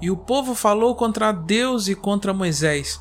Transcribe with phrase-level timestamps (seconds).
[0.00, 3.00] E o povo falou contra Deus e contra Moisés: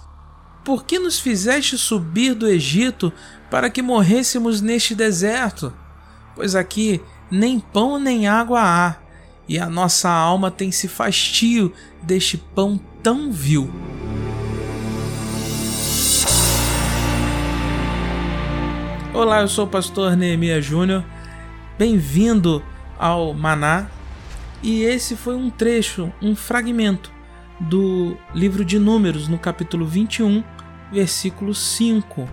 [0.63, 3.11] Por que nos fizeste subir do Egito
[3.49, 5.73] para que morrêssemos neste deserto?
[6.35, 8.95] Pois aqui nem pão nem água há,
[9.47, 13.69] e a nossa alma tem se fastio deste pão tão vil.
[19.13, 21.03] Olá, eu sou o pastor Neemias Júnior.
[21.77, 22.61] Bem-vindo
[22.97, 23.94] ao Maná.
[24.65, 27.11] E esse foi um trecho, um fragmento
[27.59, 30.43] do livro de Números, no capítulo 21,
[30.91, 32.27] versículo 5,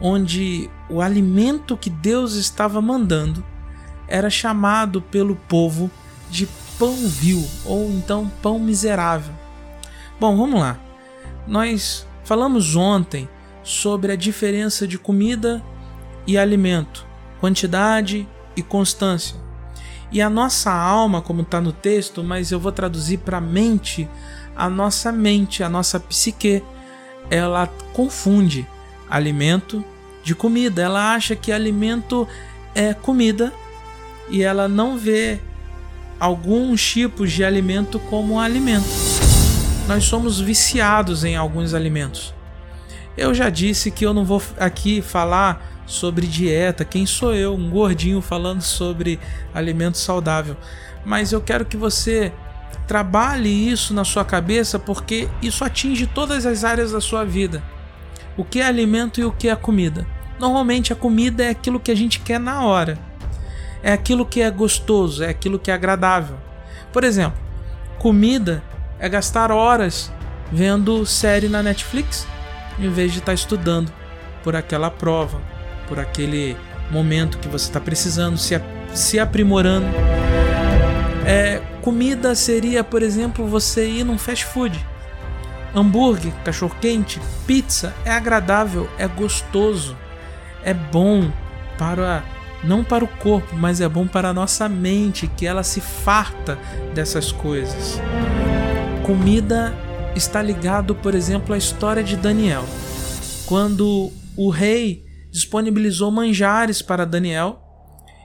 [0.00, 3.44] onde o alimento que Deus estava mandando
[4.08, 5.90] era chamado pelo povo
[6.30, 9.34] de pão vil ou então pão miserável.
[10.18, 10.80] Bom, vamos lá.
[11.46, 13.28] Nós falamos ontem
[13.62, 15.62] sobre a diferença de comida
[16.26, 17.06] e alimento,
[17.38, 19.49] quantidade e constância.
[20.12, 24.08] E a nossa alma, como está no texto, mas eu vou traduzir para mente,
[24.56, 26.62] a nossa mente, a nossa psique,
[27.30, 28.66] ela confunde
[29.08, 29.84] alimento
[30.22, 30.82] de comida.
[30.82, 32.26] Ela acha que alimento
[32.74, 33.52] é comida
[34.28, 35.40] e ela não vê
[36.18, 38.88] alguns tipos de alimento como alimento.
[39.88, 42.34] Nós somos viciados em alguns alimentos.
[43.16, 47.68] Eu já disse que eu não vou aqui falar sobre dieta, quem sou eu, um
[47.68, 49.18] gordinho falando sobre
[49.52, 50.56] alimento saudável.
[51.04, 52.32] Mas eu quero que você
[52.86, 57.62] trabalhe isso na sua cabeça porque isso atinge todas as áreas da sua vida.
[58.36, 60.06] O que é alimento e o que é comida?
[60.38, 62.98] Normalmente a comida é aquilo que a gente quer na hora.
[63.82, 66.36] É aquilo que é gostoso, é aquilo que é agradável.
[66.92, 67.38] Por exemplo,
[67.98, 68.62] comida
[68.98, 70.12] é gastar horas
[70.52, 72.26] vendo série na Netflix
[72.78, 73.92] em vez de estar estudando
[74.42, 75.40] por aquela prova,
[75.90, 76.56] por aquele
[76.88, 78.58] momento que você está precisando, se,
[78.94, 79.88] se aprimorando.
[81.26, 84.86] É, comida seria, por exemplo, você ir num fast food.
[85.74, 89.96] Hambúrguer, cachorro quente, pizza é agradável, é gostoso,
[90.64, 91.30] é bom
[91.76, 92.24] para
[92.62, 96.58] não para o corpo, mas é bom para a nossa mente, que ela se farta
[96.94, 97.98] dessas coisas.
[99.02, 99.74] Comida
[100.14, 102.64] está ligado, por exemplo, à história de Daniel.
[103.46, 107.62] Quando o rei disponibilizou manjares para Daniel,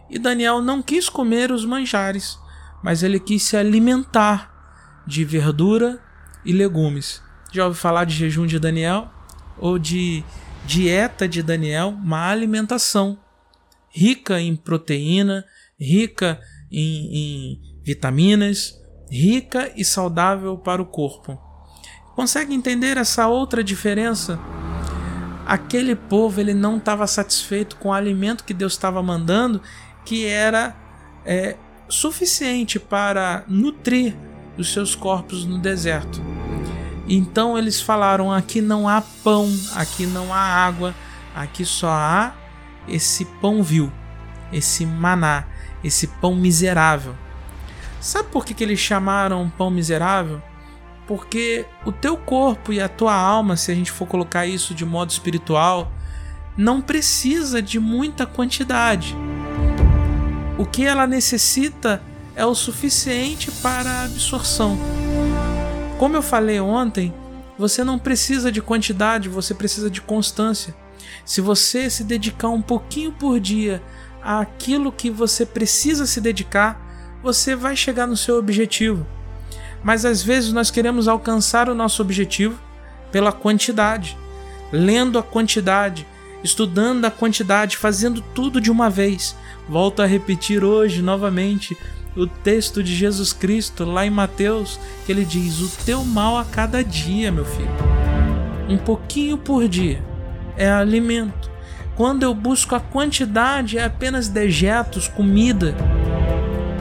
[0.09, 2.37] e Daniel não quis comer os manjares,
[2.83, 5.99] mas ele quis se alimentar de verdura
[6.43, 7.21] e legumes.
[7.51, 9.09] Já ouviu falar de jejum de Daniel?
[9.57, 10.23] Ou de
[10.65, 11.89] dieta de Daniel?
[11.89, 13.17] Uma alimentação
[13.89, 15.45] rica em proteína,
[15.79, 16.39] rica
[16.71, 18.73] em, em vitaminas,
[19.09, 21.39] rica e saudável para o corpo.
[22.15, 24.39] Consegue entender essa outra diferença
[25.45, 29.61] aquele povo ele não estava satisfeito com o alimento que Deus estava mandando,
[30.03, 30.75] que era
[31.25, 31.55] é,
[31.87, 34.15] suficiente para nutrir
[34.57, 36.21] os seus corpos no deserto.
[37.07, 40.95] Então eles falaram: aqui não há pão, aqui não há água,
[41.35, 42.33] aqui só há
[42.87, 43.91] esse pão vil,
[44.51, 45.45] esse maná,
[45.83, 47.15] esse pão miserável.
[47.99, 50.41] Sabe por que, que eles chamaram pão miserável?
[51.07, 54.83] Porque o teu corpo e a tua alma, se a gente for colocar isso de
[54.83, 55.91] modo espiritual,
[56.57, 59.15] não precisa de muita quantidade.
[60.57, 62.01] O que ela necessita
[62.35, 64.77] é o suficiente para a absorção.
[65.99, 67.13] Como eu falei ontem,
[67.57, 70.75] você não precisa de quantidade, você precisa de constância.
[71.23, 73.81] Se você se dedicar um pouquinho por dia
[74.23, 76.81] àquilo que você precisa se dedicar,
[77.21, 79.05] você vai chegar no seu objetivo
[79.85, 82.59] mas às vezes nós queremos alcançar o nosso objetivo
[83.11, 84.17] pela quantidade,
[84.71, 86.07] lendo a quantidade,
[86.43, 89.35] estudando a quantidade, fazendo tudo de uma vez.
[89.69, 91.77] Volto a repetir hoje novamente
[92.17, 96.45] o texto de Jesus Cristo lá em Mateus, que ele diz: "O teu mal a
[96.45, 97.69] cada dia, meu filho.
[98.67, 100.03] Um pouquinho por dia
[100.57, 101.51] é alimento.
[101.95, 105.75] Quando eu busco a quantidade, é apenas dejetos, comida,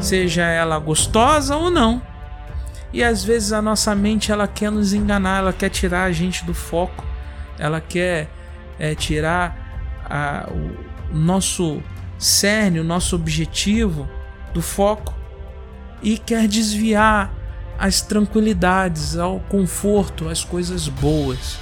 [0.00, 2.13] seja ela gostosa ou não.
[2.94, 6.44] E às vezes a nossa mente ela quer nos enganar, ela quer tirar a gente
[6.44, 7.04] do foco,
[7.58, 8.30] ela quer
[8.78, 11.82] é, tirar a, o nosso
[12.16, 14.08] cerne, o nosso objetivo
[14.52, 15.12] do foco
[16.00, 17.34] e quer desviar
[17.76, 21.58] as tranquilidades, ao conforto, as coisas boas.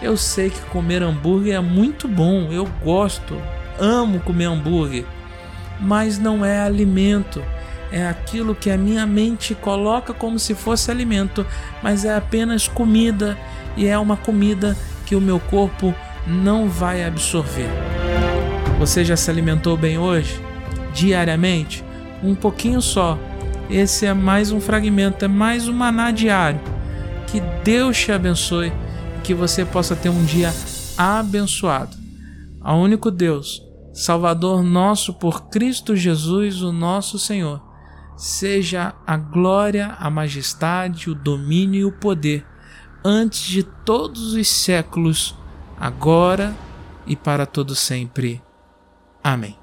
[0.00, 3.36] Eu sei que comer hambúrguer é muito bom, eu gosto,
[3.80, 5.04] amo comer hambúrguer,
[5.80, 7.42] mas não é alimento
[7.92, 11.46] é aquilo que a minha mente coloca como se fosse alimento,
[11.82, 13.38] mas é apenas comida
[13.76, 15.94] e é uma comida que o meu corpo
[16.26, 17.68] não vai absorver.
[18.78, 20.40] Você já se alimentou bem hoje?
[20.94, 21.84] Diariamente?
[22.22, 23.18] Um pouquinho só.
[23.68, 26.60] esse é mais um fragmento, é mais um maná diário.
[27.26, 28.72] Que Deus te abençoe
[29.18, 30.52] e que você possa ter um dia
[30.96, 31.96] abençoado.
[32.60, 33.62] Ao único Deus,
[33.92, 37.71] Salvador nosso por Cristo Jesus, o nosso Senhor,
[38.22, 42.46] seja a glória, a majestade, o domínio e o poder
[43.04, 45.34] antes de todos os séculos,
[45.76, 46.54] agora
[47.04, 48.40] e para todo sempre.
[49.24, 49.61] Amém.